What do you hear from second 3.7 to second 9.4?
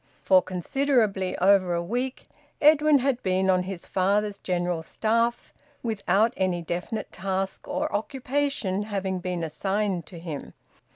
father's general staff without any definite task or occupation having